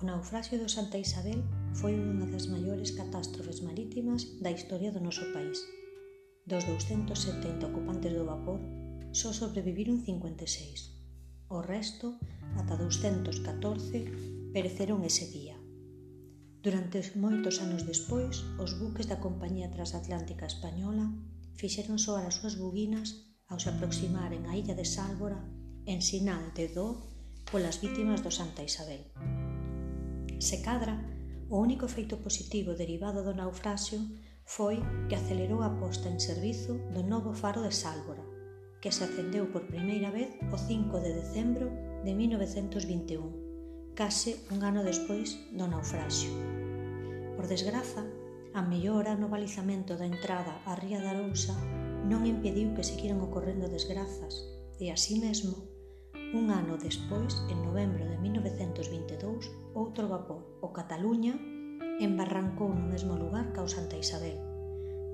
O 0.00 0.06
naufraxio 0.06 0.62
do 0.62 0.68
Santa 0.70 0.94
Isabel 0.94 1.42
foi 1.74 1.98
unha 1.98 2.26
das 2.30 2.46
maiores 2.46 2.94
catástrofes 2.94 3.58
marítimas 3.66 4.22
da 4.38 4.54
historia 4.54 4.94
do 4.94 5.02
noso 5.02 5.26
país. 5.34 5.58
Dos 6.46 6.62
270 6.70 7.66
ocupantes 7.66 8.14
do 8.14 8.22
vapor, 8.22 8.62
só 9.10 9.34
sobreviviron 9.34 9.98
56. 10.06 11.50
O 11.50 11.58
resto, 11.66 12.14
ata 12.54 12.78
214, 12.78 14.54
pereceron 14.54 15.02
ese 15.02 15.26
día. 15.34 15.58
Durante 16.62 17.02
moitos 17.18 17.58
anos 17.58 17.82
despois, 17.82 18.46
os 18.62 18.78
buques 18.78 19.10
da 19.10 19.18
Compañía 19.18 19.66
Transatlántica 19.74 20.46
Española 20.46 21.10
fixeron 21.58 21.98
soar 21.98 22.22
as 22.22 22.38
súas 22.38 22.54
buguinas 22.54 23.26
ao 23.50 23.58
se 23.58 23.74
aproximaren 23.74 24.46
á 24.46 24.54
illa 24.54 24.78
de 24.78 24.86
Sálvora 24.86 25.42
en 25.90 25.98
sinal 26.06 26.54
de 26.54 26.70
dó 26.70 27.02
polas 27.50 27.82
vítimas 27.82 28.22
do 28.22 28.30
Santa 28.30 28.62
Isabel. 28.62 29.02
Se 30.38 30.62
cadra, 30.62 30.94
o 31.50 31.58
único 31.58 31.88
feito 31.88 32.18
positivo 32.18 32.78
derivado 32.78 33.26
do 33.26 33.34
naufraxio 33.34 33.98
foi 34.46 34.78
que 35.10 35.18
acelerou 35.18 35.66
a 35.66 35.74
posta 35.82 36.06
en 36.06 36.22
servizo 36.22 36.78
do 36.94 37.02
novo 37.02 37.34
faro 37.34 37.60
de 37.66 37.74
Sálvora, 37.74 38.22
que 38.78 38.94
se 38.94 39.02
acendeu 39.02 39.50
por 39.50 39.66
primeira 39.66 40.14
vez 40.14 40.30
o 40.54 40.56
5 40.56 41.02
de 41.02 41.10
decembro 41.10 41.66
de 42.06 42.14
1921, 42.14 43.98
case 43.98 44.46
un 44.54 44.62
ano 44.62 44.86
despois 44.86 45.34
do 45.58 45.66
naufraxio. 45.66 46.30
Por 47.34 47.50
desgraza, 47.50 48.06
a 48.54 48.62
mellora 48.62 49.18
no 49.18 49.26
balizamento 49.26 49.98
da 49.98 50.06
entrada 50.06 50.62
á 50.62 50.78
Ría 50.78 51.02
da 51.02 51.18
Arousa 51.18 51.58
non 52.06 52.22
impediu 52.30 52.78
que 52.78 52.86
seguiran 52.86 53.18
ocorrendo 53.18 53.66
desgrazas 53.66 54.38
e, 54.78 54.94
así 54.94 55.18
mesmo, 55.18 55.77
Un 56.28 56.50
ano 56.52 56.76
despois, 56.76 57.40
en 57.48 57.64
novembro 57.64 58.04
de 58.04 58.20
1922, 58.20 59.48
outro 59.72 60.12
vapor, 60.12 60.60
o 60.60 60.68
Cataluña, 60.76 61.32
embarrancou 62.04 62.68
no 62.68 62.84
mesmo 62.84 63.16
lugar 63.16 63.48
que 63.56 63.64
o 63.64 63.68
Santa 63.68 63.96
Isabel, 63.96 64.36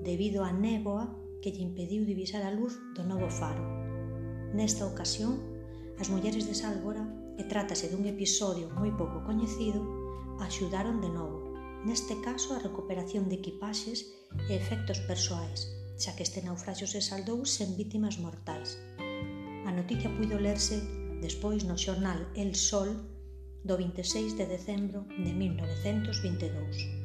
debido 0.03 0.43
á 0.43 0.51
néboa 0.51 1.15
que 1.39 1.55
lle 1.55 1.63
impediu 1.63 2.03
divisar 2.03 2.43
a 2.43 2.51
luz 2.51 2.75
do 2.99 3.07
novo 3.07 3.31
faro. 3.31 3.63
Nesta 4.51 4.83
ocasión, 4.83 5.39
as 5.95 6.11
mulleres 6.11 6.51
de 6.51 6.55
Sálvora, 6.59 7.07
que 7.39 7.47
trátase 7.47 7.87
dun 7.87 8.03
episodio 8.03 8.67
moi 8.75 8.91
pouco 8.91 9.23
coñecido, 9.23 9.79
axudaron 10.43 10.99
de 10.99 11.07
novo, 11.07 11.55
neste 11.87 12.19
caso 12.27 12.51
a 12.51 12.59
recuperación 12.59 13.31
de 13.31 13.39
equipaxes 13.39 14.11
e 14.51 14.59
efectos 14.59 14.99
persoais, 15.07 15.71
xa 15.95 16.11
que 16.11 16.27
este 16.27 16.43
naufraxo 16.43 16.83
se 16.91 16.99
saldou 16.99 17.47
sen 17.47 17.71
vítimas 17.79 18.19
mortais. 18.19 18.75
A 19.63 19.71
noticia 19.71 20.11
puido 20.11 20.35
lerse 20.35 21.04
despois 21.25 21.61
no 21.65 21.75
xornal 21.85 22.19
El 22.41 22.53
Sol 22.53 22.89
do 23.67 23.75
26 23.81 24.37
de 24.37 24.45
decembro 24.55 24.99
de 25.25 25.31
1922. 25.33 27.04